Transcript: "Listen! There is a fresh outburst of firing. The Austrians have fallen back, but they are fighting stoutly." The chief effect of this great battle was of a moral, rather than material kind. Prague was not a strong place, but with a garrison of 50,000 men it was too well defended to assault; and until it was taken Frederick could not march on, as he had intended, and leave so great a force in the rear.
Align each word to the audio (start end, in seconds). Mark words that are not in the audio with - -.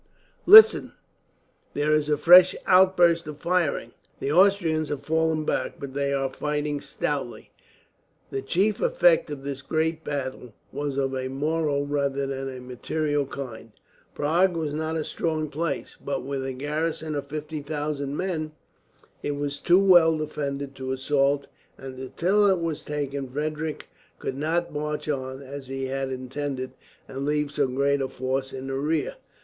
"Listen! 0.47 0.93
There 1.75 1.93
is 1.93 2.09
a 2.09 2.17
fresh 2.17 2.55
outburst 2.65 3.27
of 3.27 3.37
firing. 3.37 3.91
The 4.19 4.31
Austrians 4.31 4.89
have 4.89 5.03
fallen 5.03 5.45
back, 5.45 5.73
but 5.79 5.93
they 5.93 6.11
are 6.11 6.27
fighting 6.27 6.81
stoutly." 6.81 7.51
The 8.31 8.41
chief 8.41 8.81
effect 8.81 9.29
of 9.29 9.43
this 9.43 9.61
great 9.61 10.03
battle 10.03 10.55
was 10.71 10.97
of 10.97 11.13
a 11.13 11.27
moral, 11.27 11.85
rather 11.85 12.25
than 12.25 12.67
material 12.67 13.27
kind. 13.27 13.73
Prague 14.15 14.55
was 14.57 14.73
not 14.73 14.97
a 14.97 15.03
strong 15.03 15.49
place, 15.49 15.95
but 16.03 16.23
with 16.23 16.43
a 16.47 16.53
garrison 16.53 17.13
of 17.13 17.27
50,000 17.27 18.17
men 18.17 18.53
it 19.21 19.35
was 19.35 19.59
too 19.59 19.77
well 19.77 20.17
defended 20.17 20.73
to 20.77 20.91
assault; 20.93 21.45
and 21.77 21.99
until 21.99 22.47
it 22.47 22.57
was 22.59 22.83
taken 22.83 23.29
Frederick 23.29 23.87
could 24.17 24.33
not 24.35 24.73
march 24.73 25.07
on, 25.07 25.43
as 25.43 25.67
he 25.67 25.85
had 25.85 26.11
intended, 26.11 26.71
and 27.07 27.23
leave 27.23 27.51
so 27.51 27.67
great 27.67 28.01
a 28.01 28.07
force 28.07 28.51
in 28.51 28.65
the 28.65 28.73
rear. 28.79 29.17